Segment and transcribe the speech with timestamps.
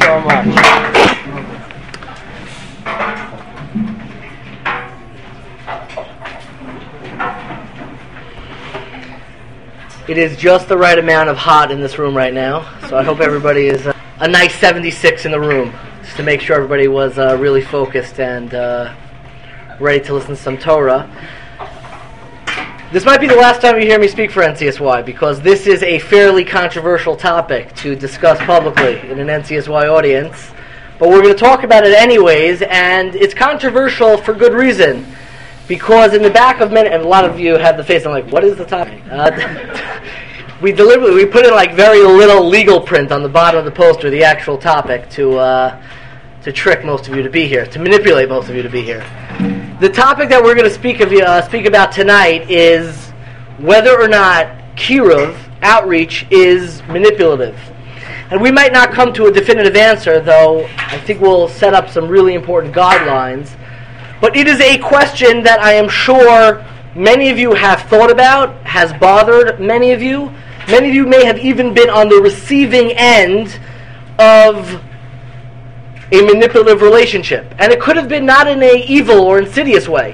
[0.00, 0.86] so much.
[10.08, 13.02] It is just the right amount of hot in this room right now, so I
[13.02, 15.72] hope everybody is uh, a nice 76 in the room,
[16.02, 18.94] just to make sure everybody was uh, really focused and uh,
[19.80, 21.10] ready to listen to some Torah.
[22.92, 25.82] This might be the last time you hear me speak for NCSY because this is
[25.82, 30.52] a fairly controversial topic to discuss publicly in an NCSY audience.
[31.00, 35.04] But we're going to talk about it anyways, and it's controversial for good reason.
[35.66, 38.12] Because in the back of many, and a lot of you have the face, I'm
[38.12, 39.02] like, what is the topic?
[39.10, 39.32] Uh,
[40.62, 43.72] we deliberately, we put in like very little legal print on the bottom of the
[43.72, 45.82] poster, the actual topic, to, uh,
[46.42, 48.82] to trick most of you to be here, to manipulate most of you to be
[48.82, 49.04] here.
[49.78, 53.10] The topic that we're going to speak of uh, speak about tonight is
[53.58, 57.60] whether or not kiruv outreach is manipulative.
[58.30, 61.90] And we might not come to a definitive answer, though I think we'll set up
[61.90, 63.54] some really important guidelines.
[64.18, 68.56] But it is a question that I am sure many of you have thought about,
[68.64, 70.32] has bothered many of you.
[70.68, 73.60] Many of you may have even been on the receiving end
[74.18, 74.82] of
[76.12, 77.52] a manipulative relationship.
[77.58, 80.12] And it could have been not in a evil or insidious way.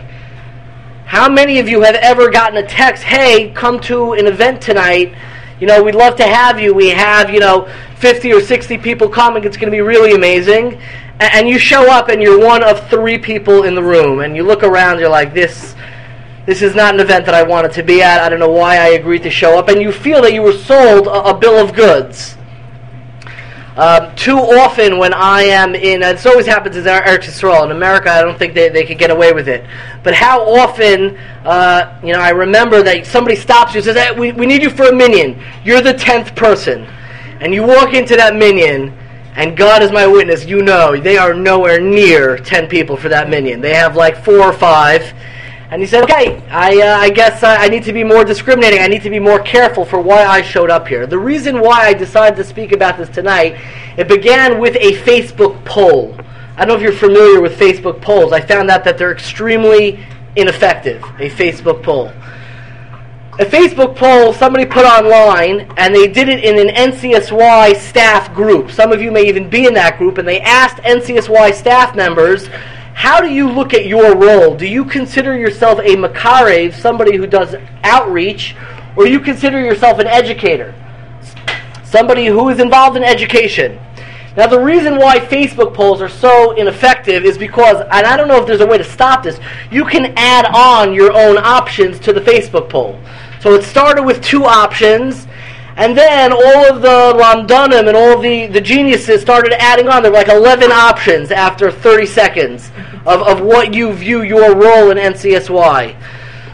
[1.04, 5.14] How many of you have ever gotten a text, hey, come to an event tonight?
[5.60, 6.72] You know, we'd love to have you.
[6.72, 9.44] We have, you know, 50 or 60 people coming.
[9.44, 10.80] It's going to be really amazing.
[11.20, 14.20] And you show up and you're one of three people in the room.
[14.20, 15.74] And you look around, you're like, this,
[16.46, 18.20] this is not an event that I wanted to be at.
[18.22, 19.68] I don't know why I agreed to show up.
[19.68, 22.36] And you feel that you were sold a, a bill of goods.
[23.76, 27.64] Um, too often when I am in, and this always happens in Eretz Yisrael.
[27.64, 29.64] In America, I don't think they, they could get away with it.
[30.02, 34.12] But how often, uh, you know, I remember that somebody stops you and says, hey,
[34.12, 35.42] we, we need you for a minyan.
[35.64, 36.86] You're the 10th person.
[37.40, 38.96] And you walk into that minyan,
[39.36, 43.30] and God is my witness, you know, they are nowhere near 10 people for that
[43.30, 43.62] minyan.
[43.62, 45.14] They have like four or five
[45.72, 48.80] and he said, okay, I, uh, I guess uh, I need to be more discriminating.
[48.80, 51.06] I need to be more careful for why I showed up here.
[51.06, 53.58] The reason why I decided to speak about this tonight,
[53.96, 56.14] it began with a Facebook poll.
[56.58, 58.34] I don't know if you're familiar with Facebook polls.
[58.34, 60.04] I found out that they're extremely
[60.36, 62.08] ineffective, a Facebook poll.
[63.38, 68.70] A Facebook poll somebody put online, and they did it in an NCSY staff group.
[68.70, 72.50] Some of you may even be in that group, and they asked NCSY staff members
[72.94, 74.54] how do you look at your role?
[74.54, 78.54] Do you consider yourself a makarev, somebody who does outreach,
[78.96, 80.74] or you consider yourself an educator,
[81.84, 83.78] somebody who is involved in education?
[84.36, 88.40] Now, the reason why Facebook polls are so ineffective is because, and I don't know
[88.40, 89.38] if there's a way to stop this,
[89.70, 92.98] you can add on your own options to the Facebook poll.
[93.40, 95.26] So it started with two options,
[95.76, 100.02] and then all of the Lamdanim and all the, the geniuses started adding on.
[100.02, 102.70] There were like 11 options after 30 seconds
[103.06, 105.96] of, of what you view your role in NCSY.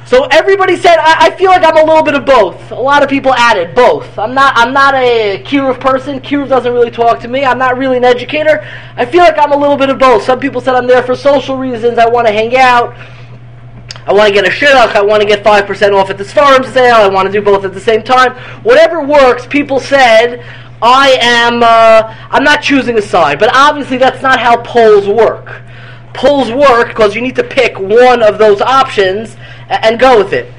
[0.09, 2.71] So everybody said, I, I, feel like I'm a little bit of both.
[2.71, 4.19] A lot of people added both.
[4.19, 6.19] I'm not I'm not a Kiruv person.
[6.19, 7.45] Kiruv doesn't really talk to me.
[7.45, 8.67] I'm not really an educator.
[8.97, 10.23] I feel like I'm a little bit of both.
[10.23, 11.99] Some people said I'm there for social reasons.
[11.99, 12.97] I want to hang out.
[14.09, 14.97] I want to get a shidduch.
[14.97, 16.97] I want to get 5% off at this Seforim sale.
[16.97, 18.35] I want to do both at the same time.
[18.63, 20.43] Whatever works, people said,
[20.81, 23.39] I am, uh, I'm not choosing a side.
[23.39, 25.61] But obviously that's not how polls work.
[26.15, 29.37] Polls work because you need to pick one of those options
[29.69, 30.55] and, and go with it.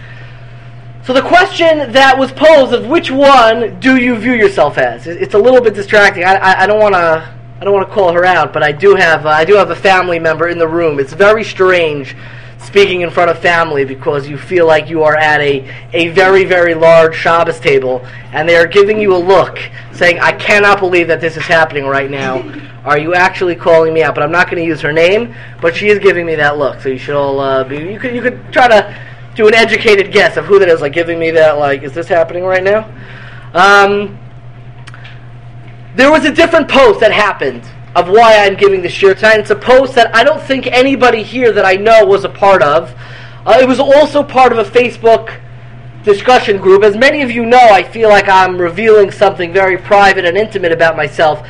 [1.04, 5.08] So the question that was posed of which one do you view yourself as?
[5.08, 6.24] It's a little bit distracting.
[6.24, 8.94] I, I, don't want to I don't want to call her out, but I do
[8.94, 11.00] have uh, I do have a family member in the room.
[11.00, 12.16] It's very strange
[12.59, 16.44] speaking in front of family because you feel like you are at a, a very,
[16.44, 19.59] very large Shabbos table and they are giving you a look
[19.94, 22.44] saying, I cannot believe that this is happening right now.
[22.84, 24.14] Are you actually calling me out?
[24.14, 26.81] But I'm not going to use her name, but she is giving me that look.
[26.81, 28.98] So you should all uh, be, you could, you could try to
[29.36, 32.08] do an educated guess of who that is, like giving me that, like, is this
[32.08, 32.90] happening right now?
[33.53, 34.19] Um,
[35.96, 37.63] there was a different post that happened
[38.00, 39.40] of why I'm giving the shiur tonight.
[39.40, 42.63] It's a post that I don't think anybody here that I know was a part
[42.63, 42.96] of.
[43.46, 45.38] Uh, it was also part of a Facebook
[46.04, 46.84] discussion group.
[46.84, 50.72] As many of you know, I feel like I'm revealing something very private and intimate
[50.72, 51.46] about myself.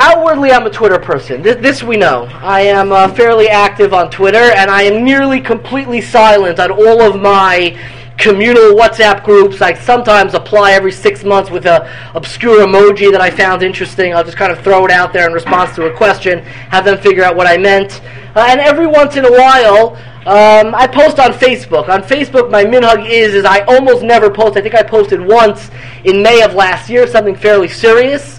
[0.00, 1.42] Outwardly, I'm a Twitter person.
[1.42, 2.28] This, this we know.
[2.40, 7.02] I am uh, fairly active on Twitter, and I am nearly completely silent on all
[7.02, 7.78] of my
[8.18, 9.62] communal WhatsApp groups.
[9.62, 14.14] I sometimes apply every six months with a obscure emoji that I found interesting.
[14.14, 16.98] I'll just kind of throw it out there in response to a question, have them
[16.98, 18.02] figure out what I meant.
[18.34, 21.88] Uh, and every once in a while, um, I post on Facebook.
[21.88, 24.56] On Facebook, my minhag is is I almost never post.
[24.56, 25.70] I think I posted once
[26.04, 28.37] in May of last year, something fairly serious.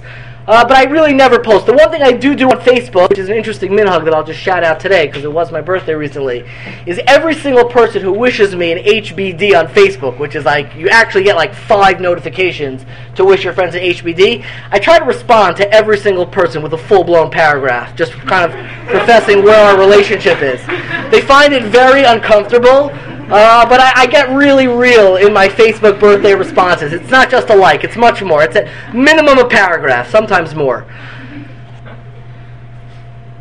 [0.49, 1.67] Uh, but I really never post.
[1.67, 4.23] The one thing I do do on Facebook, which is an interesting minhag that I'll
[4.23, 6.43] just shout out today because it was my birthday recently,
[6.87, 10.89] is every single person who wishes me an HBD on Facebook, which is like you
[10.89, 14.43] actually get like five notifications to wish your friends an HBD.
[14.71, 18.51] I try to respond to every single person with a full blown paragraph, just kind
[18.51, 20.65] of professing where our relationship is.
[21.11, 22.89] They find it very uncomfortable.
[23.29, 26.93] Uh, but I, I, get really real in my Facebook birthday responses.
[26.93, 28.41] It's not just a like, it's much more.
[28.41, 30.87] It's a minimum a paragraph, sometimes more.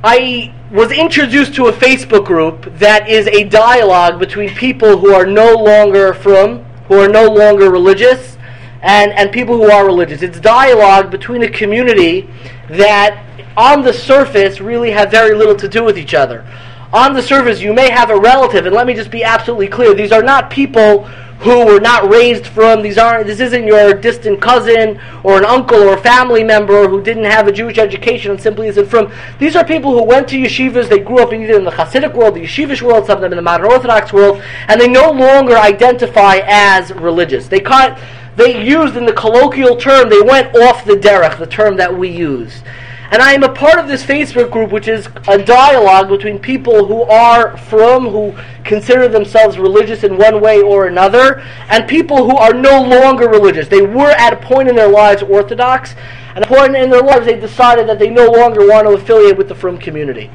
[0.05, 5.25] I was introduced to a Facebook group that is a dialogue between people who are
[5.25, 8.37] no longer frum, who are no longer religious,
[8.83, 10.21] and, and people who are religious.
[10.21, 12.29] It's dialogue between a community
[12.69, 13.25] that,
[13.57, 16.45] on the surface, really have very little to do with each other
[16.93, 19.95] on the surface, you may have a relative, and let me just be absolutely clear:
[19.95, 21.09] these are not people
[21.41, 22.83] who were not raised frum.
[22.83, 23.27] These aren't.
[23.27, 27.47] This isn't your distant cousin or an uncle or a family member who didn't have
[27.47, 29.13] a Jewish education and simply isn't frum.
[29.39, 30.89] These are people who went to yeshivas.
[30.89, 33.37] They grew up either in the Hasidic world, the yeshivish world, some of them in
[33.37, 37.47] the modern Orthodox world, and they no longer identify as religious.
[37.47, 38.01] They caught.
[38.35, 40.11] They used in the colloquial term.
[40.11, 42.63] They went off the derech, the term that we use.
[43.11, 46.85] And I am a part of this Facebook group, which is a dialogue between people
[46.85, 51.41] who are frum, who consider themselves religious in one way or another,
[51.71, 53.67] and people who are no longer religious.
[53.67, 55.95] They were at a point in their lives Orthodox,
[56.35, 58.93] and at a point in their lives they decided that they no longer want to
[58.93, 60.31] affiliate with the Frum community.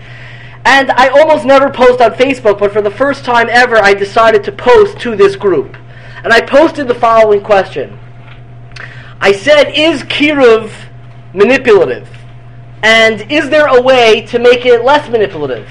[0.66, 4.44] And I almost never post on Facebook, but for the first time ever, I decided
[4.46, 5.78] to post to this group.
[6.24, 8.00] And I posted the following question.
[9.22, 10.72] I said, Is Kiruv
[11.34, 12.10] manipulative?
[12.84, 15.70] And is there a way to make it less manipulative?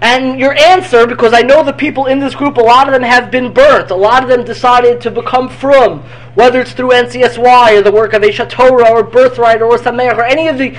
[0.00, 3.02] And your answer, because I know the people in this group, a lot of them
[3.02, 3.90] have been burnt.
[3.90, 6.00] A lot of them decided to become frum,
[6.34, 10.24] whether it's through NCSY or the work of Aish HaTorah or Birthright or Sameach or
[10.24, 10.70] any of the,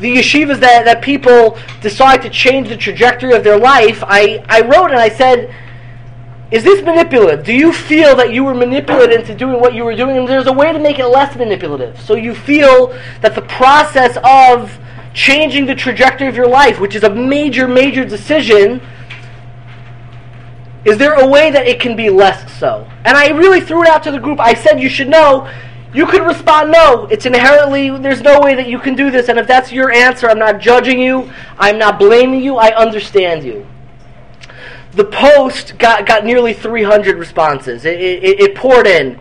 [0.00, 4.02] the yeshivas that, that people decide to change the trajectory of their life.
[4.06, 5.54] I, I wrote and I said,
[6.50, 7.44] is this manipulative?
[7.44, 10.16] Do you feel that you were manipulated into doing what you were doing?
[10.16, 12.00] And there's a way to make it less manipulative.
[12.00, 12.88] So you feel
[13.20, 14.78] that the process of
[15.16, 18.82] changing the trajectory of your life, which is a major, major decision,
[20.84, 22.86] is there a way that it can be less so?
[23.04, 24.38] And I really threw it out to the group.
[24.38, 25.50] I said, you should know.
[25.94, 27.06] You could respond, no.
[27.06, 29.30] It's inherently, there's no way that you can do this.
[29.30, 31.32] And if that's your answer, I'm not judging you.
[31.58, 32.56] I'm not blaming you.
[32.56, 33.66] I understand you.
[34.92, 37.86] The post got, got nearly 300 responses.
[37.86, 39.18] It, it, it poured in.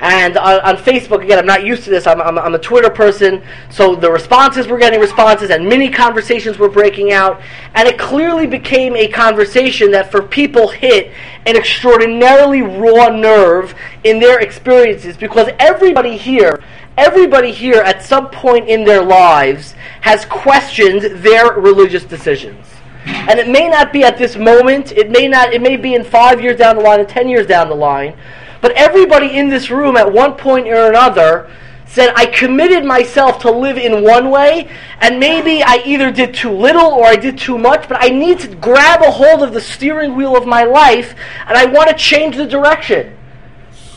[0.00, 2.06] And on, on, Facebook, again, I'm not used to this.
[2.06, 6.56] I'm, I'm, I'm, a Twitter person, so the responses were getting responses, and many conversations
[6.56, 7.40] were breaking out.
[7.74, 11.12] And it clearly became a conversation that, for people, hit
[11.46, 13.74] an extraordinarily raw nerve
[14.04, 16.62] in their experiences because everybody here,
[16.96, 22.66] everybody here, at some point in their lives, has questioned their religious decisions.
[23.04, 24.92] And it may not be at this moment.
[24.92, 25.52] It may not.
[25.52, 28.16] It may be in five years down the line, and ten years down the line.
[28.60, 31.50] But everybody in this room at one point or another
[31.86, 34.70] said, I committed myself to live in one way,
[35.00, 38.40] and maybe I either did too little or I did too much, but I need
[38.40, 41.14] to grab a hold of the steering wheel of my life,
[41.46, 43.16] and I want to change the direction.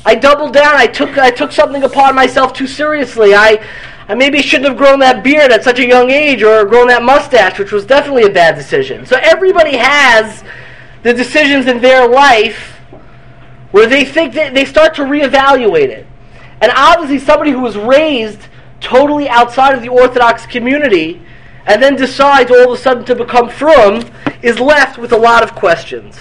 [0.05, 0.73] I doubled down.
[0.75, 3.35] I took, I took something upon myself too seriously.
[3.35, 3.63] I,
[4.07, 7.03] I maybe shouldn't have grown that beard at such a young age or grown that
[7.03, 9.05] mustache, which was definitely a bad decision.
[9.05, 10.43] So everybody has
[11.03, 12.80] the decisions in their life
[13.71, 16.05] where they think that they start to reevaluate it.
[16.61, 18.47] And obviously, somebody who was raised
[18.79, 21.21] totally outside of the Orthodox community
[21.65, 24.03] and then decides all of a sudden to become frum
[24.41, 26.19] is left with a lot of questions.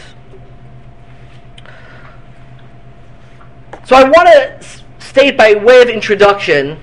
[3.85, 6.79] So I want to state by way of introduction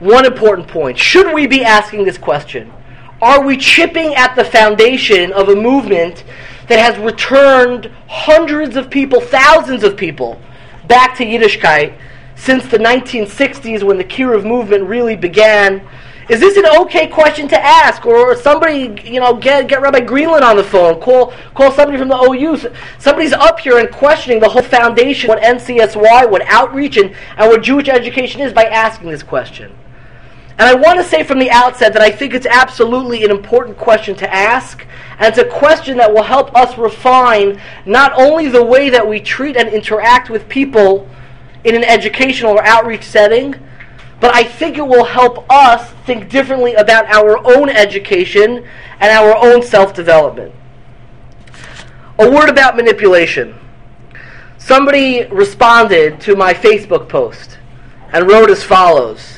[0.00, 0.98] one important point.
[0.98, 2.72] Should we be asking this question?
[3.20, 6.24] Are we chipping at the foundation of a movement
[6.68, 10.40] that has returned hundreds of people, thousands of people,
[10.86, 11.98] back to Yiddishkeit
[12.36, 15.86] since the 1960s when the Kiruv movement really began.
[16.28, 18.04] Is this an okay question to ask?
[18.04, 22.08] Or somebody, you know, get, get Rabbi Greenland on the phone, call, call somebody from
[22.08, 22.74] the OU.
[22.98, 27.62] Somebody's up here and questioning the whole foundation, what NCSY, what outreach, and, and what
[27.62, 29.74] Jewish education is by asking this question.
[30.58, 33.78] And I want to say from the outset that I think it's absolutely an important
[33.78, 34.84] question to ask,
[35.18, 39.20] and it's a question that will help us refine not only the way that we
[39.20, 41.08] treat and interact with people
[41.62, 43.54] in an educational or outreach setting,
[44.20, 48.66] but I think it will help us think differently about our own education
[48.98, 50.52] and our own self development.
[52.18, 53.54] A word about manipulation.
[54.58, 57.58] Somebody responded to my Facebook post
[58.12, 59.37] and wrote as follows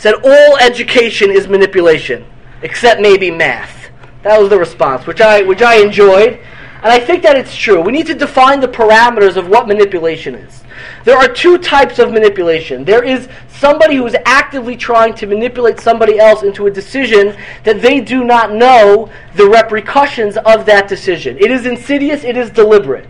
[0.00, 2.24] said all education is manipulation,
[2.62, 3.90] except maybe math.
[4.22, 6.40] That was the response, which I which I enjoyed,
[6.82, 7.82] and I think that it's true.
[7.82, 10.64] We need to define the parameters of what manipulation is.
[11.04, 12.82] There are two types of manipulation.
[12.82, 17.82] There is somebody who is actively trying to manipulate somebody else into a decision that
[17.82, 21.36] they do not know the repercussions of that decision.
[21.38, 23.06] It is insidious, it is deliberate.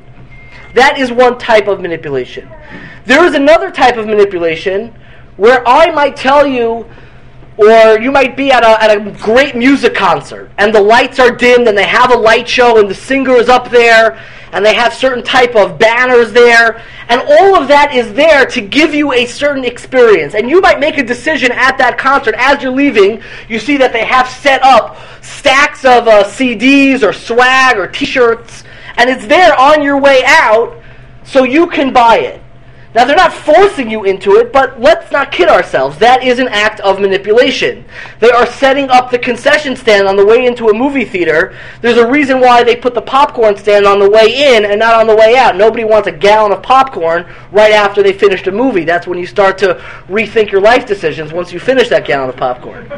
[0.75, 2.51] That is one type of manipulation.
[3.05, 4.93] There is another type of manipulation
[5.41, 6.87] where I might tell you,
[7.57, 11.31] or you might be at a, at a great music concert, and the lights are
[11.31, 14.75] dimmed, and they have a light show, and the singer is up there, and they
[14.75, 19.15] have certain type of banners there, and all of that is there to give you
[19.15, 20.35] a certain experience.
[20.35, 23.23] And you might make a decision at that concert as you're leaving.
[23.49, 28.65] You see that they have set up stacks of uh, CDs or swag or T-shirts,
[28.99, 30.77] and it's there on your way out,
[31.25, 32.43] so you can buy it.
[32.93, 35.97] Now, they're not forcing you into it, but let's not kid ourselves.
[35.99, 37.85] That is an act of manipulation.
[38.19, 41.57] They are setting up the concession stand on the way into a movie theater.
[41.83, 44.95] There's a reason why they put the popcorn stand on the way in and not
[44.95, 45.55] on the way out.
[45.55, 48.85] Nobody wants a gallon of popcorn right after they finished a movie.
[48.85, 49.75] That's when you start to
[50.09, 52.91] rethink your life decisions once you finish that gallon of popcorn.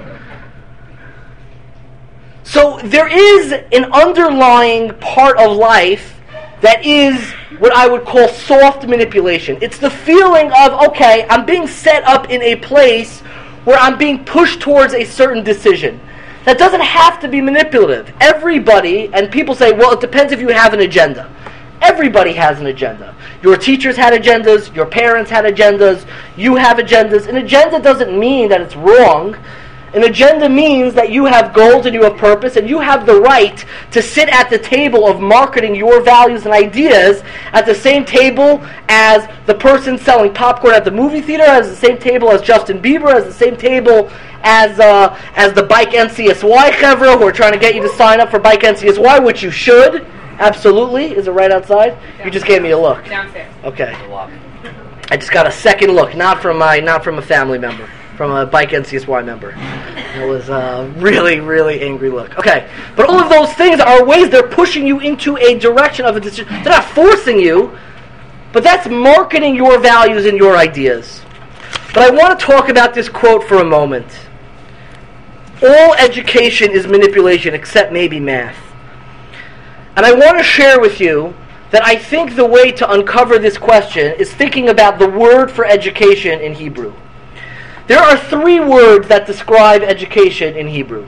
[2.44, 6.18] So, there is an underlying part of life
[6.62, 9.57] that is what I would call soft manipulation.
[9.62, 13.21] It's the feeling of, okay, I'm being set up in a place
[13.62, 16.00] where I'm being pushed towards a certain decision.
[16.45, 18.12] That doesn't have to be manipulative.
[18.21, 21.33] Everybody, and people say, well, it depends if you have an agenda.
[21.81, 23.14] Everybody has an agenda.
[23.45, 26.04] Your teachers had agendas, your parents had agendas,
[26.37, 27.28] you have agendas.
[27.28, 29.37] An agenda doesn't mean that it's wrong.
[29.94, 33.20] An agenda means that you have goals and you have purpose, and you have the
[33.20, 37.22] right to sit at the table of marketing your values and ideas
[37.52, 41.76] at the same table as the person selling popcorn at the movie theater, as the
[41.76, 44.11] same table as Justin Bieber, as the same table
[44.44, 48.18] as uh, as the Bike NCSY chevra who are trying to get you to sign
[48.18, 50.06] up for Bike NCSY, which you should.
[50.38, 51.14] Absolutely.
[51.14, 51.99] Is it right outside?
[52.25, 53.04] You just gave me a look.
[53.04, 53.54] Downstairs.
[53.64, 53.94] Okay.
[55.11, 58.31] I just got a second look, not from my not from a family member from
[58.31, 59.54] a Bike NCSY member.
[60.16, 62.38] It was a really, really angry look.
[62.38, 66.16] Okay, but all of those things are ways they're pushing you into a direction of
[66.16, 66.47] a decision.
[66.62, 67.76] They're not forcing you,
[68.52, 71.23] but that's marketing your values and your ideas.
[71.95, 74.07] But I want to talk about this quote for a moment.
[75.62, 78.57] All education is manipulation except maybe math.
[79.97, 81.35] And I want to share with you
[81.71, 85.64] that I think the way to uncover this question is thinking about the word for
[85.64, 86.92] education in Hebrew.
[87.86, 91.06] There are three words that describe education in Hebrew.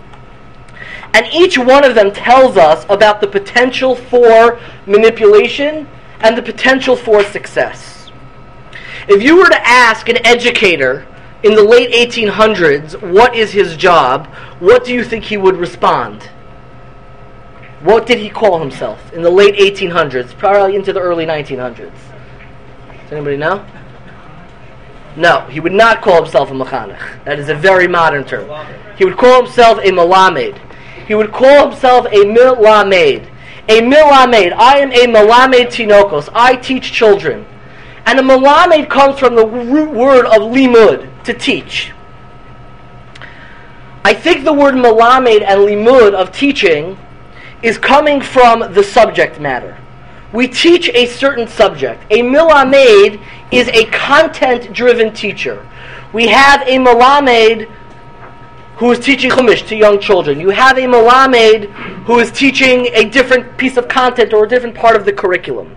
[1.13, 5.87] And each one of them tells us about the potential for manipulation
[6.21, 8.11] and the potential for success.
[9.07, 11.07] If you were to ask an educator
[11.45, 14.27] in the late 1800s what is his job,
[14.59, 16.23] what do you think he would respond?
[17.83, 21.93] What did he call himself in the late 1800s, probably into the early 1900s?
[23.05, 23.65] Does anybody know?
[25.17, 27.25] No, he would not call himself a mechanech.
[27.25, 28.51] That is a very modern term.
[28.97, 30.59] He would call himself a malamed.
[31.07, 33.29] He would call himself a milamed.
[33.69, 34.53] A milamed.
[34.53, 36.29] I am a malamed tinokos.
[36.35, 37.47] I teach children.
[38.07, 41.93] And a malamed comes from the root word of limud, to teach.
[44.05, 46.99] I think the word malamed and limud of teaching
[47.63, 49.79] is coming from the subject matter.
[50.35, 52.03] We teach a certain subject.
[52.11, 53.21] A milamed
[53.53, 55.65] is a content-driven teacher.
[56.13, 57.71] We have a malamed
[58.79, 60.41] who is teaching Chumash to young children.
[60.41, 61.71] You have a malamed
[62.07, 65.77] who is teaching a different piece of content or a different part of the curriculum.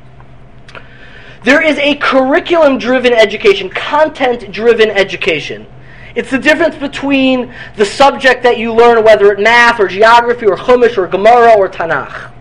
[1.44, 5.68] There is a curriculum-driven education, content-driven education.
[6.16, 10.58] It's the difference between the subject that you learn, whether it's math or geography or
[10.58, 12.34] Chumash or Gemara or Tanakh.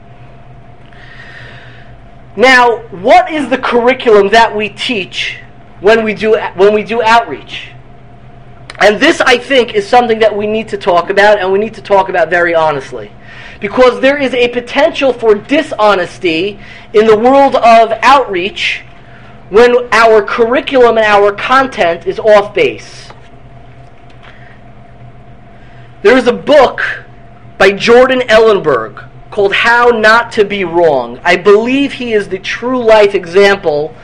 [2.36, 5.38] Now, what is the curriculum that we teach
[5.80, 7.70] when we do when we do outreach?
[8.78, 11.72] And this, I think, is something that we need to talk about, and we need
[11.74, 13.10] to talk about very honestly.
[13.58, 16.60] Because there is a potential for dishonesty
[16.92, 18.84] in the world of outreach
[19.48, 23.10] when our curriculum and our content is off base.
[26.02, 26.82] There is a book
[27.56, 31.20] by Jordan Ellenberg called How Not to Be Wrong.
[31.22, 33.94] I believe he is the true life example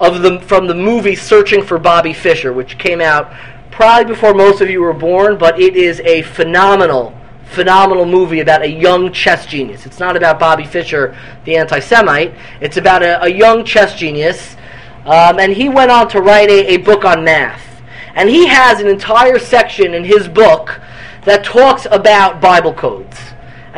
[0.00, 3.30] of the from the movie Searching for Bobby Fischer, which came out
[3.70, 7.14] probably before most of you were born, but it is a phenomenal
[7.50, 9.84] phenomenal movie about a young chess genius.
[9.84, 11.14] It's not about Bobby Fischer,
[11.44, 12.32] the anti Semite.
[12.62, 14.56] It's about a, a, young chess genius.
[15.04, 17.82] Um, and he went on to write a, a book on math.
[18.14, 20.80] And he has an entire section in his book
[21.26, 23.27] that talks about Bible codes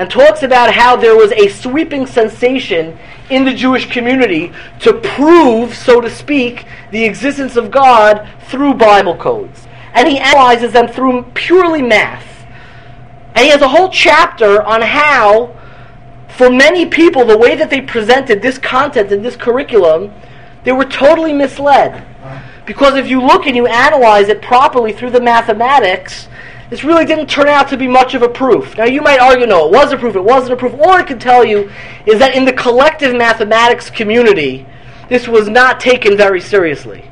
[0.01, 5.75] and talks about how there was a sweeping sensation in the Jewish community to prove,
[5.75, 9.69] so to speak, the existence of God through Bible codes.
[9.93, 12.25] And he analyzes them through purely math.
[13.35, 15.55] And he has a whole chapter on how,
[16.31, 20.15] for many people, the way that they presented this content and this curriculum,
[20.65, 22.07] they were totally misled.
[22.65, 26.27] Because if you look and you analyze it properly through the mathematics,
[26.71, 28.77] this really didn't turn out to be much of a proof.
[28.77, 30.73] Now, you might argue, no, it was a proof, it wasn't a proof.
[30.75, 31.71] All I can tell you
[32.07, 34.65] is that in the collective mathematics community,
[35.09, 37.11] this was not taken very seriously.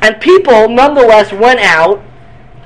[0.00, 2.02] And people, nonetheless, went out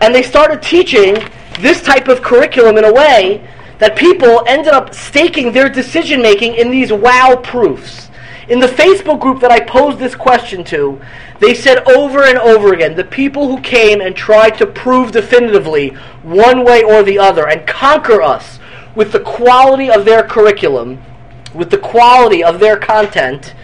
[0.01, 1.17] and they started teaching
[1.61, 3.47] this type of curriculum in a way
[3.79, 8.11] that people ended up staking their decision making in these wow proofs.
[8.49, 11.01] In the Facebook group that I posed this question to,
[11.39, 15.91] they said over and over again the people who came and tried to prove definitively
[16.23, 18.59] one way or the other and conquer us
[18.95, 21.01] with the quality of their curriculum,
[21.55, 23.55] with the quality of their content,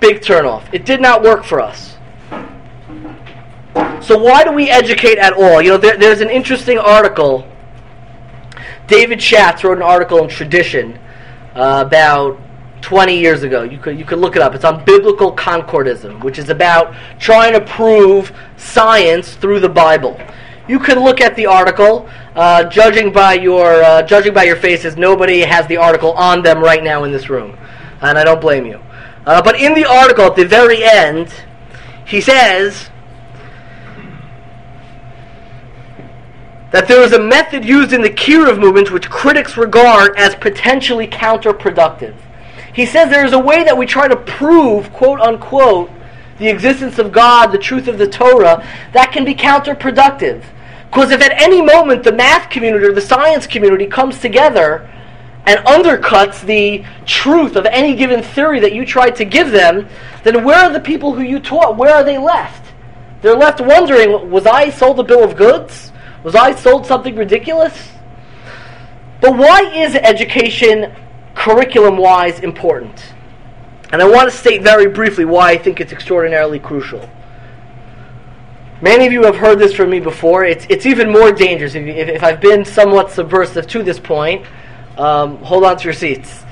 [0.00, 0.62] big turnoff.
[0.72, 1.96] It did not work for us.
[4.00, 5.60] So why do we educate at all?
[5.60, 7.46] You know, there, there's an interesting article.
[8.86, 10.98] David Shatz wrote an article in Tradition
[11.54, 12.38] uh, about
[12.86, 13.64] 20 years ago.
[13.64, 14.54] You could, you could look it up.
[14.54, 20.20] It's on biblical concordism, which is about trying to prove science through the Bible.
[20.68, 22.08] You can look at the article.
[22.36, 26.60] Uh, judging by your uh, judging by your faces, nobody has the article on them
[26.60, 27.58] right now in this room,
[28.02, 28.80] and I don't blame you.
[29.26, 31.34] Uh, but in the article, at the very end,
[32.04, 32.88] he says
[36.70, 41.08] that there is a method used in the Kiruv movement which critics regard as potentially
[41.08, 42.14] counterproductive.
[42.76, 45.90] He says there is a way that we try to prove, quote unquote,
[46.38, 50.44] the existence of God, the truth of the Torah, that can be counterproductive.
[50.90, 54.90] Because if at any moment the math community or the science community comes together
[55.46, 59.88] and undercuts the truth of any given theory that you tried to give them,
[60.22, 61.78] then where are the people who you taught?
[61.78, 62.74] Where are they left?
[63.22, 65.92] They're left wondering, was I sold a bill of goods?
[66.24, 67.90] Was I sold something ridiculous?
[69.22, 70.94] But why is education
[71.46, 73.14] curriculum wise important.
[73.92, 77.08] And I want to state very briefly why I think it's extraordinarily crucial.
[78.82, 80.44] Many of you have heard this from me before.
[80.44, 84.44] It's, it's even more dangerous if, if, if I've been somewhat subversive to this point.
[84.98, 86.42] Um, hold on to your seats.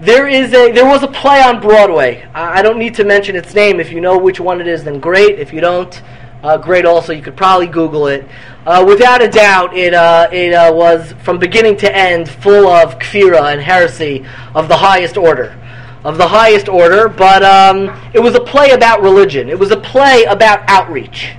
[0.00, 2.28] There is a there was a play on Broadway.
[2.34, 3.80] I, I don't need to mention its name.
[3.80, 5.38] If you know which one it is, then great.
[5.38, 6.02] If you don't,
[6.42, 7.12] uh, great also.
[7.12, 8.26] You could probably Google it.
[8.66, 12.98] Uh, without a doubt, it, uh, it uh, was from beginning to end full of
[12.98, 14.24] kfira and heresy
[14.54, 15.58] of the highest order.
[16.04, 19.48] Of the highest order, but um, it was a play about religion.
[19.48, 21.34] It was a play about outreach.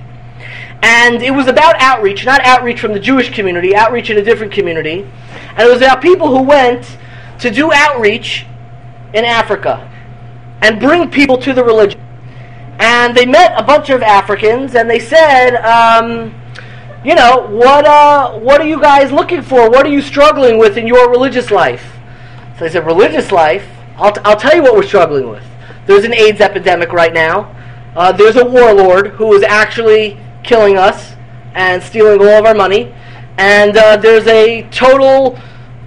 [0.82, 4.52] And it was about outreach, not outreach from the Jewish community, outreach in a different
[4.52, 5.06] community.
[5.50, 6.96] And it was about people who went
[7.40, 8.46] to do outreach
[9.12, 9.90] in Africa
[10.62, 12.00] and bring people to the religion
[12.78, 16.34] and they met a bunch of Africans, and they said, um,
[17.04, 19.70] you know, what uh, what are you guys looking for?
[19.70, 21.94] What are you struggling with in your religious life?
[22.58, 23.66] So they said, religious life.
[23.96, 25.44] I'll, t- I'll tell you what we're struggling with.
[25.86, 27.54] There's an AIDS epidemic right now.
[27.94, 31.14] Uh, there's a warlord who is actually killing us
[31.54, 32.94] and stealing all of our money.
[33.38, 35.38] And uh, there's a total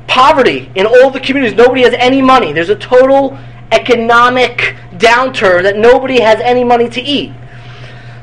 [0.07, 1.57] poverty in all the communities.
[1.57, 2.53] Nobody has any money.
[2.53, 3.37] There's a total
[3.71, 7.33] economic downturn that nobody has any money to eat.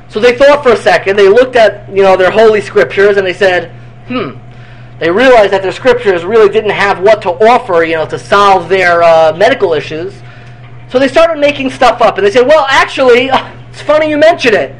[0.08, 3.26] So they thought for a second, they looked at, you know, their holy scriptures and
[3.26, 3.72] they said,
[4.06, 4.38] hmm,
[4.98, 8.68] they realized that their scriptures really didn't have what to offer, you know, to solve
[8.68, 10.14] their uh, medical issues.
[10.88, 13.28] So they started making stuff up and they said, well, actually,
[13.70, 14.74] it's funny you mention it.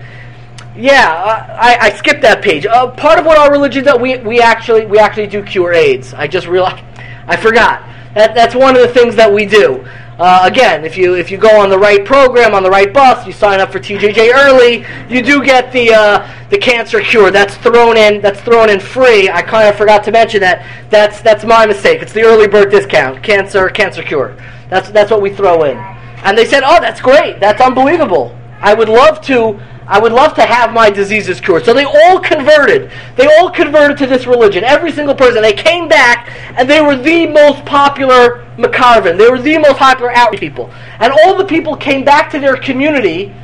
[0.76, 2.66] Yeah, I, I skipped that page.
[2.66, 6.14] Uh, part of what our religion does, we, we actually we actually do cure AIDS.
[6.14, 6.84] I just realized,
[7.26, 7.88] I forgot.
[8.14, 9.84] That, that's one of the things that we do.
[10.18, 13.26] Uh, again, if you if you go on the right program on the right bus,
[13.26, 17.32] you sign up for TJJ early, you do get the uh, the cancer cure.
[17.32, 18.20] That's thrown in.
[18.20, 19.28] That's thrown in free.
[19.28, 20.64] I kind of forgot to mention that.
[20.88, 22.00] That's that's my mistake.
[22.00, 23.24] It's the early bird discount.
[23.24, 24.36] Cancer cancer cure.
[24.70, 25.76] That's that's what we throw in.
[26.22, 27.40] And they said, "Oh, that's great.
[27.40, 28.38] That's unbelievable.
[28.60, 31.64] I would love to I would love to have my diseases cured.
[31.64, 32.90] So they all converted.
[33.16, 34.64] They all converted to this religion.
[34.64, 35.42] Every single person.
[35.42, 39.18] They came back and they were the most popular Makarvan.
[39.18, 40.72] They were the most popular outreach people.
[41.00, 43.34] And all the people came back to their community.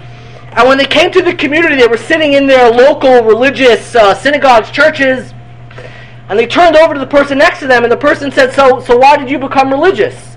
[0.53, 4.15] And when they came to the community, they were sitting in their local religious uh,
[4.15, 5.35] synagogues, churches.
[6.29, 8.79] And they turned over to the person next to them, and the person said, "So,
[8.81, 10.37] so why did you become religious?"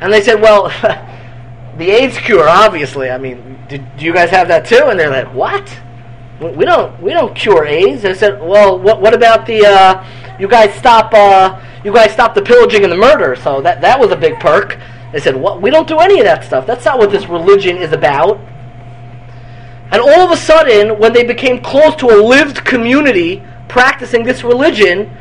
[0.00, 0.70] And they said, "Well."
[1.78, 3.10] the AIDS cure, obviously.
[3.10, 4.86] I mean, did, do you guys have that too?
[4.86, 5.68] And they're like, what?
[6.42, 8.04] we don't we don't cure AIDS.
[8.04, 12.34] I said, well, what what about the uh, you guys stop uh, you guys stop
[12.34, 13.36] the pillaging and the murder?
[13.36, 14.78] So that that was a big perk.
[15.12, 15.60] They said, what?
[15.62, 16.66] We don't do any of that stuff.
[16.66, 18.40] That's not what this religion is about.
[19.90, 24.42] And all of a sudden, when they became close to a lived community practicing this
[24.42, 25.14] religion,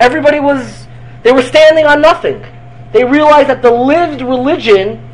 [0.00, 0.86] everybody was
[1.22, 2.44] they were standing on nothing.
[2.92, 5.05] They realized that the lived religion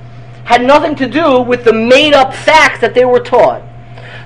[0.44, 3.62] had nothing to do with the made up facts that they were taught.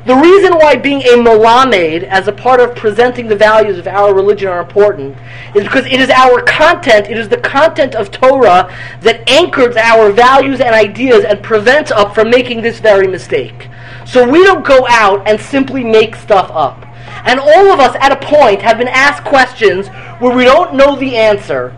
[0.07, 4.15] The reason why being a Melamed as a part of presenting the values of our
[4.15, 5.17] religion are important
[5.53, 10.13] is because it is our content, it is the content of Torah that anchors our
[10.13, 13.69] values and ideas and prevents us from making this very mistake.
[14.05, 16.87] So we don't go out and simply make stuff up.
[17.25, 19.89] And all of us at a point have been asked questions
[20.21, 21.77] where we don't know the answer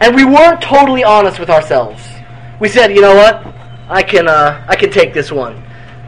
[0.00, 2.02] and we weren't totally honest with ourselves.
[2.60, 3.42] We said, you know what?
[3.88, 5.62] I can, uh, I can take this one.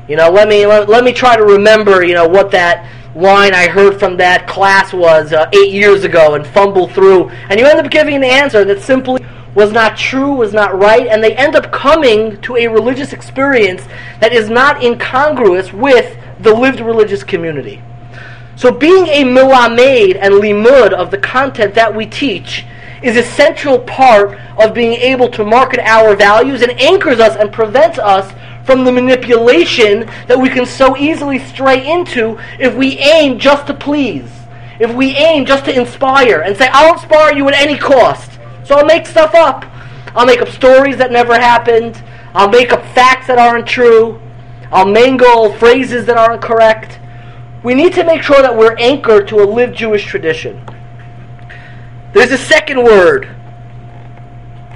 [0.07, 3.55] You know, let me let, let me try to remember, you know, what that line
[3.55, 7.31] I heard from that class was uh, eight years ago and fumble through.
[7.31, 11.07] And you end up giving an answer that simply was not true, was not right,
[11.07, 13.83] and they end up coming to a religious experience
[14.21, 17.83] that is not incongruous with the lived religious community.
[18.57, 22.65] So being a milamed and limud of the content that we teach
[23.03, 27.53] is a central part of being able to market our values and anchors us and
[27.53, 28.33] prevents us
[28.65, 33.75] from the manipulation that we can so easily stray into if we aim just to
[33.75, 34.31] please.
[34.79, 38.39] If we aim just to inspire and say, I'll inspire you at any cost.
[38.65, 39.65] So I'll make stuff up.
[40.15, 42.03] I'll make up stories that never happened.
[42.35, 44.21] I'll make up facts that aren't true.
[44.71, 46.99] I'll mangle phrases that aren't correct.
[47.63, 50.65] We need to make sure that we're anchored to a lived Jewish tradition.
[52.13, 53.29] There's a second word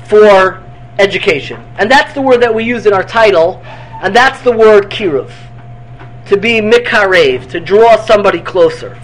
[0.07, 0.63] for
[0.99, 1.61] education.
[1.79, 5.31] And that's the word that we use in our title, and that's the word kiruv.
[6.27, 8.99] To be mikarev, to draw somebody closer.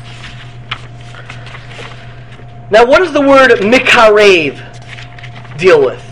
[2.70, 6.02] Now, what does the word mikarev deal with?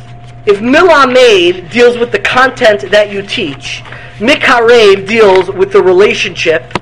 [0.46, 3.82] If milamed deals with the content that you teach,
[4.18, 6.72] mikarev deals with the relationship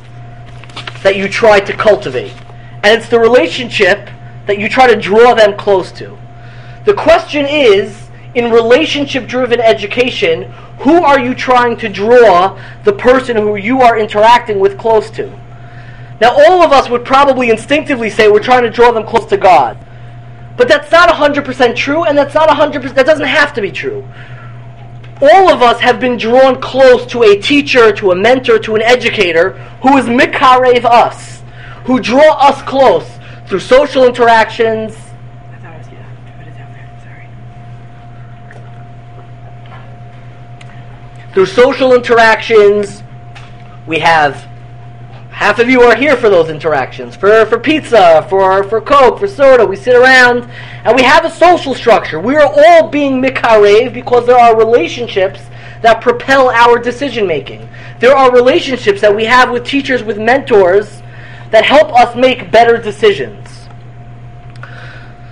[1.02, 2.34] that you try to cultivate.
[2.82, 4.08] And it's the relationship
[4.48, 6.16] that you try to draw them close to.
[6.86, 13.36] The question is, in relationship driven education, who are you trying to draw the person
[13.36, 15.28] who you are interacting with close to?
[16.18, 19.36] Now, all of us would probably instinctively say we're trying to draw them close to
[19.36, 19.76] God.
[20.56, 24.08] But that's not 100% true, and that's not 100%, that doesn't have to be true.
[25.20, 28.82] All of us have been drawn close to a teacher, to a mentor, to an
[28.82, 29.50] educator
[29.82, 31.42] who is mikarev us,
[31.84, 33.17] who draw us close
[33.48, 34.94] through social interactions,
[41.32, 43.02] through social interactions.
[43.86, 44.34] We have
[45.30, 47.16] half of you are here for those interactions.
[47.16, 50.50] For, for pizza for, for coke for soda we sit around
[50.84, 52.20] and we have a social structure.
[52.20, 55.40] We are all being mikarev because there are relationships
[55.80, 57.68] that propel our decision making
[58.00, 61.02] there are relationships that we have with teachers with mentors
[61.50, 63.68] that help us make better decisions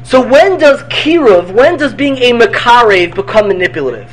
[0.03, 4.11] so when does kiruv when does being a mikarev become manipulative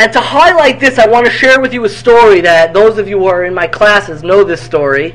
[0.00, 3.06] and to highlight this, I want to share with you a story that those of
[3.06, 5.14] you who are in my classes know this story.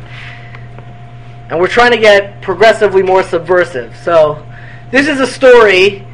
[1.50, 3.98] And we're trying to get progressively more subversive.
[3.98, 4.46] So,
[4.92, 6.06] this is a story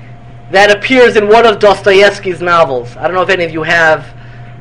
[0.52, 2.96] that appears in one of Dostoevsky's novels.
[2.96, 4.08] I don't know if any of you have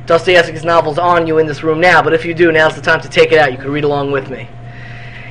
[0.06, 3.00] Dostoevsky's novels on you in this room now, but if you do, now's the time
[3.02, 3.52] to take it out.
[3.52, 4.48] You can read along with me.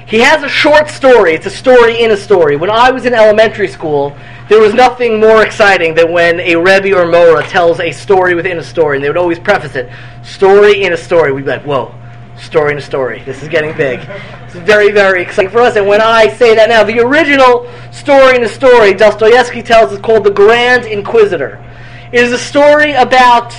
[0.09, 1.35] He has a short story.
[1.35, 2.55] It's a story in a story.
[2.55, 4.17] When I was in elementary school,
[4.49, 8.57] there was nothing more exciting than when a Rebbe or Mora tells a story within
[8.57, 9.87] a story, and they would always preface it,
[10.23, 11.31] story in a story.
[11.31, 11.93] We'd be like, whoa,
[12.39, 13.21] story in a story.
[13.23, 13.99] This is getting big.
[14.45, 15.75] It's very, very exciting for us.
[15.75, 19.99] And when I say that now, the original story in a story Dostoevsky tells is
[19.99, 21.63] called The Grand Inquisitor.
[22.11, 23.55] It is a story about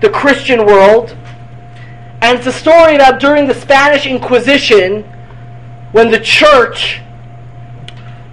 [0.00, 1.16] the Christian world,
[2.20, 5.08] and it's a story about during the Spanish Inquisition
[5.92, 7.00] when the church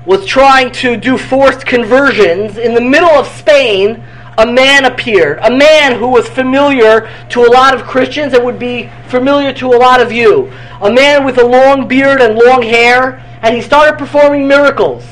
[0.06, 4.04] was trying to do forced conversions, in the middle of Spain,
[4.38, 5.40] a man appeared.
[5.42, 9.68] A man who was familiar to a lot of Christians and would be familiar to
[9.68, 10.52] a lot of you.
[10.82, 15.06] A man with a long beard and long hair, and he started performing miracles.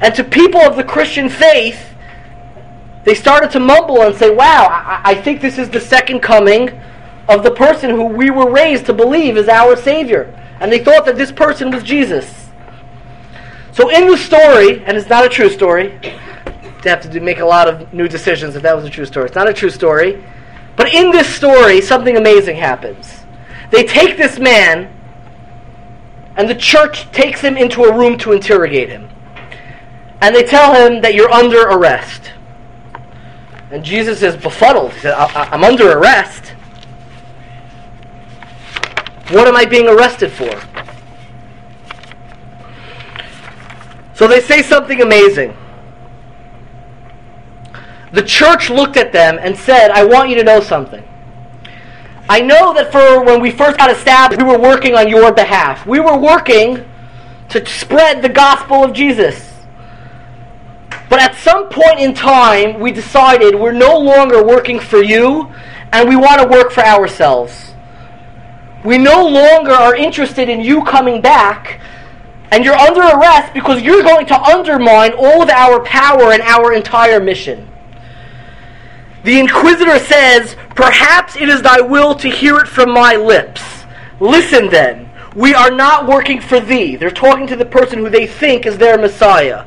[0.00, 1.94] And to people of the Christian faith,
[3.04, 6.78] they started to mumble and say, Wow, I, I think this is the second coming
[7.28, 10.36] of the person who we were raised to believe is our Savior.
[10.60, 12.48] And they thought that this person was Jesus.
[13.72, 15.98] So in the story, and it's not a true story,
[16.82, 19.06] they have to do, make a lot of new decisions if that was a true
[19.06, 19.26] story.
[19.26, 20.22] It's not a true story.
[20.76, 23.20] But in this story, something amazing happens.
[23.70, 24.94] They take this man
[26.36, 29.08] and the church takes him into a room to interrogate him.
[30.22, 32.32] And they tell him that you're under arrest.
[33.70, 34.92] And Jesus is befuddled.
[34.92, 36.54] He said, I'm under arrest.
[39.30, 40.50] What am I being arrested for?
[44.14, 45.56] So they say something amazing.
[48.12, 51.02] The church looked at them and said, I want you to know something.
[52.28, 55.86] I know that for when we first got established, we were working on your behalf.
[55.86, 56.84] We were working
[57.50, 59.52] to spread the gospel of Jesus.
[61.08, 65.52] But at some point in time, we decided we're no longer working for you
[65.92, 67.69] and we want to work for ourselves.
[68.84, 71.80] We no longer are interested in you coming back
[72.50, 76.72] and you're under arrest because you're going to undermine all of our power and our
[76.72, 77.68] entire mission.
[79.22, 83.62] The inquisitor says, Perhaps it is thy will to hear it from my lips.
[84.18, 86.96] Listen then, we are not working for thee.
[86.96, 89.66] They're talking to the person who they think is their Messiah.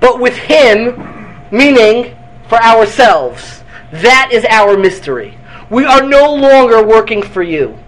[0.00, 2.16] But with him, meaning
[2.48, 3.62] for ourselves.
[3.92, 5.38] That is our mystery.
[5.70, 7.78] We are no longer working for you.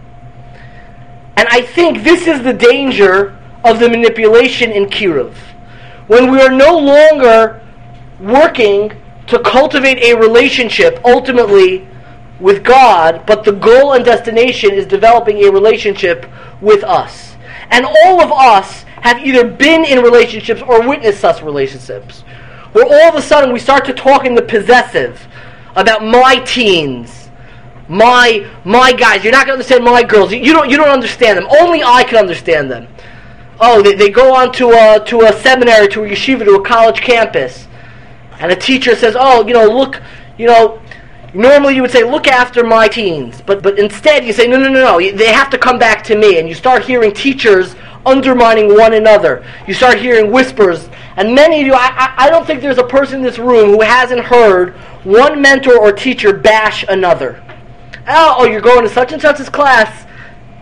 [1.37, 5.35] And I think this is the danger of the manipulation in Kiruv.
[6.07, 7.61] When we are no longer
[8.21, 8.93] working
[9.27, 11.89] to cultivate a relationship ultimately
[12.41, 16.27] with God, but the goal and destination is developing a relationship
[16.61, 17.37] with us.
[17.71, 22.23] And all of us have either been in relationships or witnessed such relationships.
[22.73, 25.27] Where all of a sudden we start to talk in the possessive
[25.77, 27.22] about my teens,
[27.93, 29.23] my my guys.
[29.23, 30.33] You're not going to understand my girls.
[30.33, 31.47] You don't you don't understand them.
[31.61, 32.89] Only I can understand them.
[33.61, 36.65] Oh, they, they go on to a, to a seminary, to a yeshiva, to a
[36.65, 37.69] college campus
[38.43, 40.01] and a teacher says, "Oh, you know, look,
[40.37, 40.81] you know."
[41.35, 44.69] Normally, you would say, "Look after my teens," but but instead, you say, "No, no,
[44.69, 45.17] no, no!
[45.17, 47.75] They have to come back to me." And you start hearing teachers
[48.05, 49.47] undermining one another.
[49.67, 52.85] You start hearing whispers, and many of you, I, I, I don't think there's a
[52.85, 54.75] person in this room who hasn't heard
[55.05, 57.43] one mentor or teacher bash another.
[58.09, 60.07] Oh, oh, you're going to such and such's class.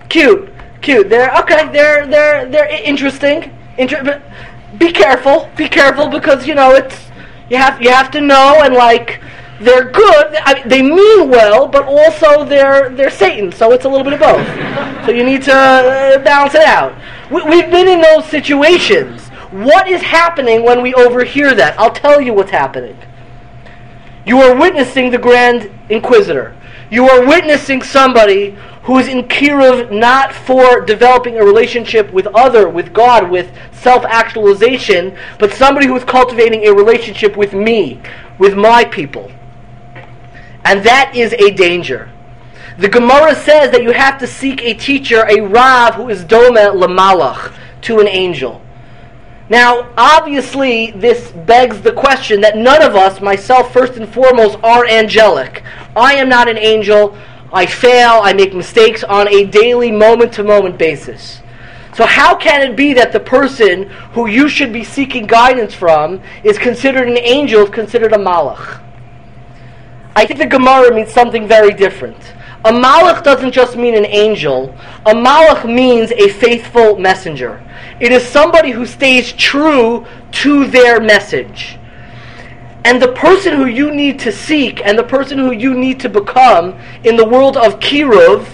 [0.09, 1.09] Cute, cute.
[1.09, 1.69] They're okay.
[1.73, 3.57] They're they're they're interesting.
[3.79, 4.23] Inter- but
[4.79, 5.49] be careful.
[5.57, 6.97] Be careful because you know it's
[7.49, 9.23] you have you have to know and like
[9.61, 10.37] they're good.
[10.43, 13.53] I mean, they mean well, but also they're they're Satan.
[13.53, 14.47] So it's a little bit of both.
[15.07, 16.95] so you need to uh, balance it out.
[17.31, 19.29] We, we've been in those situations.
[19.51, 21.79] What is happening when we overhear that?
[21.79, 22.97] I'll tell you what's happening.
[24.27, 26.57] You are witnessing the Grand Inquisitor.
[26.91, 32.69] You are witnessing somebody who is in Kiruv not for developing a relationship with other,
[32.69, 38.01] with God, with self-actualization, but somebody who is cultivating a relationship with me,
[38.39, 39.31] with my people.
[40.65, 42.11] And that is a danger.
[42.79, 46.57] The Gemara says that you have to seek a teacher, a Rav, who is Dome
[46.57, 48.63] Lamalach, to an angel.
[49.51, 54.87] Now, obviously, this begs the question that none of us, myself first and foremost, are
[54.87, 55.65] angelic.
[55.97, 57.19] I am not an angel.
[57.53, 61.41] I fail, I make mistakes on a daily, moment to moment basis.
[61.97, 66.23] So, how can it be that the person who you should be seeking guidance from
[66.45, 68.81] is considered an angel, is considered a malach?
[70.15, 72.35] I think the Gemara means something very different.
[72.63, 74.75] A malach doesn't just mean an angel,
[75.07, 77.65] a malach means a faithful messenger.
[78.01, 81.79] It is somebody who stays true to their message.
[82.85, 86.09] And the person who you need to seek and the person who you need to
[86.09, 88.47] become in the world of Kiruv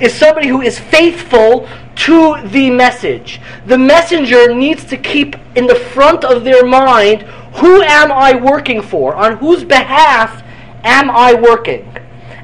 [0.00, 3.40] is somebody who is faithful to the message.
[3.66, 7.22] The messenger needs to keep in the front of their mind
[7.54, 9.14] who am I working for?
[9.14, 10.42] On whose behalf
[10.84, 11.96] am I working?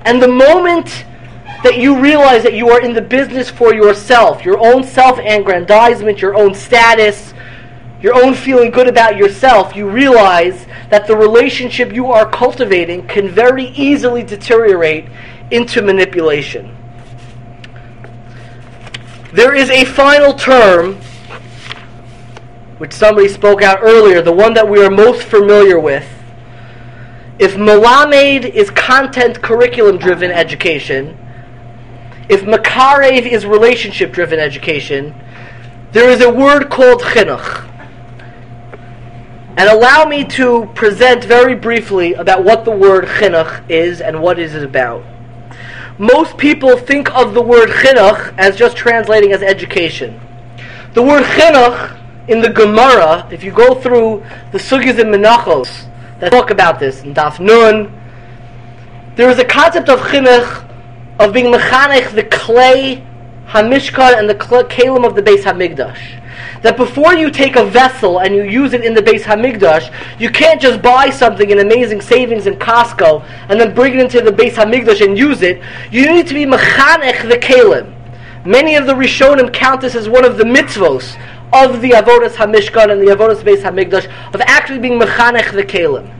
[0.02, 1.07] And the moment
[1.62, 6.23] that you realize that you are in the business for yourself, your own self aggrandizement,
[6.23, 7.35] your own status,
[8.01, 13.29] your own feeling good about yourself, you realize that the relationship you are cultivating can
[13.29, 15.07] very easily deteriorate
[15.51, 16.75] into manipulation.
[19.33, 20.97] There is a final term
[22.79, 26.09] which somebody spoke out earlier, the one that we are most familiar with.
[27.38, 31.18] If Melamed is content curriculum driven education,
[32.29, 35.14] if Makarev is relationship driven education,
[35.93, 37.64] there is a word called chinuch.
[39.57, 44.38] And allow me to present very briefly about what the word chinuch is and what
[44.38, 45.05] is it about.
[45.99, 50.21] Most people think of the word chinuch as just translating as education.
[50.95, 55.88] The word chinuch in the Gemara, if you go through the sugyas and menachos
[56.21, 57.93] that talk about this, in Daf Nun,
[59.17, 60.67] there is a concept of chinuch,
[61.18, 63.04] of being mechanech, the Klei
[63.48, 66.22] Hamishkan and the Kalim of the Beis Hamikdash.
[66.62, 70.28] That before you take a vessel and you use it in the Beis Hamikdash, you
[70.31, 74.31] can't just buy something in amazing savings in Costco and then bring it into the
[74.31, 75.62] Beis Hamikdash and use it.
[75.90, 77.94] You need to be mechanech the Kalim.
[78.44, 81.18] Many of the Rishonim count this as one of the mitzvos
[81.52, 86.14] of the Avodas Hamishkan and the Avodas Beis Hamikdash of actually being mechanech the Kalim.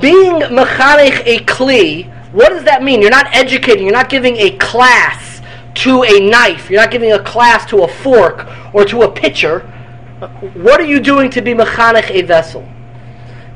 [0.00, 3.00] Being mechanech a kli, what does that mean?
[3.02, 5.42] You're not educating, you're not giving a class
[5.74, 9.58] to a knife, you're not giving a class to a fork or to a pitcher.
[10.54, 12.64] What are you doing to be mechanech a vessel?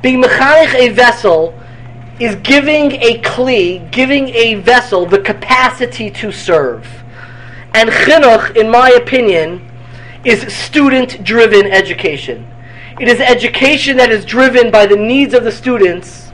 [0.02, 1.56] Being mechanech a vessel
[2.18, 6.84] is giving a kli, giving a vessel the capacity to serve.
[7.74, 9.70] And chinuch, in my opinion,
[10.24, 12.48] is student-driven education.
[12.98, 16.31] It is education that is driven by the needs of the students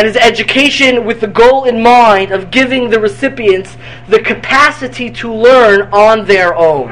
[0.00, 3.76] and is education with the goal in mind of giving the recipients
[4.08, 6.88] the capacity to learn on their own.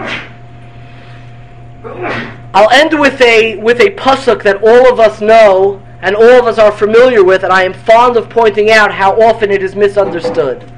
[2.53, 6.45] I'll end with a with a pasuk that all of us know and all of
[6.45, 9.75] us are familiar with, and I am fond of pointing out how often it is
[9.75, 10.71] misunderstood.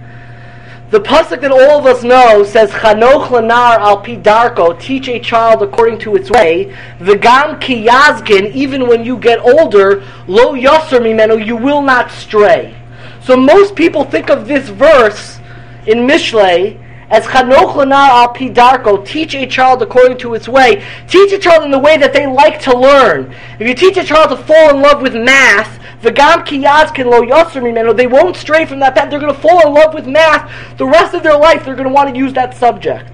[0.90, 5.62] The pasuk that all of us know says, "Chanoch lanar al pidarko," teach a child
[5.62, 6.72] according to its way.
[7.00, 12.74] V'gam ki yazkin, even when you get older, lo yasser mimenu, you will not stray.
[13.22, 15.38] So most people think of this verse
[15.86, 16.76] in Mishlei
[17.10, 20.84] as chanoch lanar al pidarko, teach a child according to its way.
[21.08, 23.34] Teach a child in the way that they like to learn.
[23.58, 27.96] If you teach a child to fall in love with math, V'gam ki lo mimenu.
[27.96, 29.10] They won't stray from that path.
[29.10, 30.50] They're going to fall in love with math.
[30.78, 33.10] The rest of their life, they're going to want to use that subject.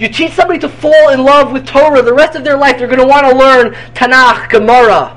[0.00, 2.02] You teach somebody to fall in love with Torah.
[2.02, 5.16] The rest of their life, they're going to want to learn Tanakh, Gemara.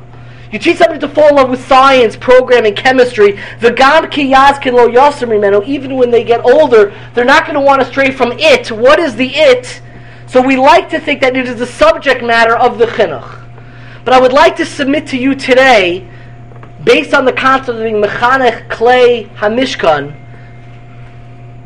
[0.51, 3.33] You teach somebody to fall in love with science, programming, chemistry.
[3.59, 5.65] V'gam ki lo yoser mimenu.
[5.67, 8.71] Even when they get older, they're not going to want to stray from it.
[8.71, 9.81] What is the it?
[10.27, 13.43] So we like to think that it is the subject matter of the chinuch.
[14.05, 16.07] But I would like to submit to you today
[16.83, 20.15] based on the concept of being mechanech klei hamishkan,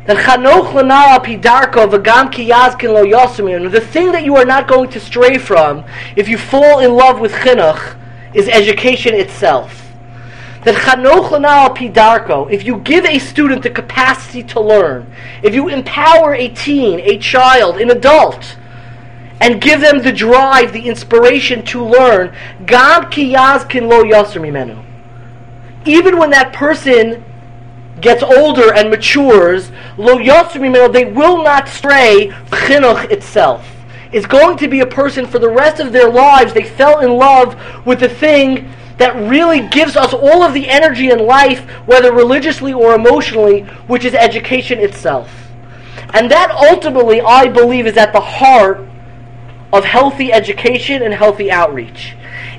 [0.06, 4.66] that chanoch lenara pidarko v'gam ki yazkin lo yosimim, the thing that you are not
[4.66, 5.84] going to stray from
[6.16, 7.96] if you fall in love with chinuch
[8.34, 9.78] is education itself.
[10.64, 15.68] That chanoch lenara pidarko, if you give a student the capacity to learn, if you
[15.68, 18.56] empower a teen, a child, an adult,
[19.40, 24.84] and give them the drive, the inspiration to learn, gam ki yazkin lo yosimimenu
[25.84, 27.24] even when that person
[28.00, 30.18] gets older and matures, lo
[30.88, 33.68] they will not stray chinuch itself.
[34.12, 36.52] Is going to be a person for the rest of their lives.
[36.52, 41.10] They fell in love with the thing that really gives us all of the energy
[41.10, 45.30] in life, whether religiously or emotionally, which is education itself.
[46.10, 48.86] And that ultimately, I believe, is at the heart
[49.72, 52.14] of healthy education and healthy outreach.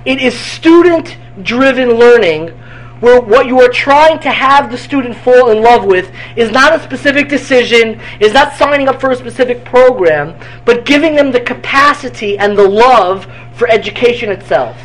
[0.06, 2.60] It is student driven learning
[3.04, 6.74] where what you are trying to have the student fall in love with is not
[6.74, 11.42] a specific decision, is not signing up for a specific program, but giving them the
[11.42, 14.78] capacity and the love for education itself.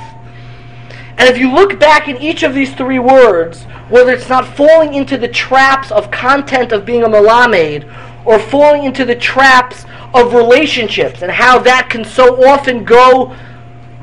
[1.16, 4.94] And if you look back in each of these three words, whether it's not falling
[4.94, 7.88] into the traps of content of being a malamed,
[8.24, 13.37] or falling into the traps of relationships and how that can so often go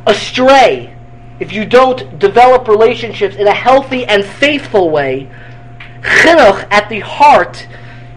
[0.08, 0.95] astray
[1.40, 5.30] if you don't develop relationships in a healthy and faithful way,
[6.02, 7.68] chinuch at the heart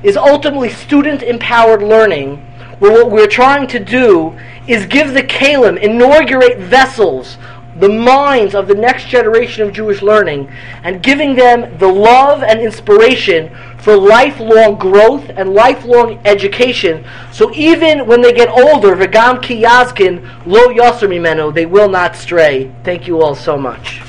[0.02, 2.36] is ultimately student empowered learning,
[2.78, 7.38] where what we're trying to do is give the kalim, inaugurate vessels
[7.80, 10.50] the minds of the next generation of Jewish learning
[10.82, 17.04] and giving them the love and inspiration for lifelong growth and lifelong education.
[17.32, 22.72] So even when they get older, Vegam Kiyazkin, Lo Yasser Mimeno, they will not stray.
[22.84, 24.02] Thank you all so much.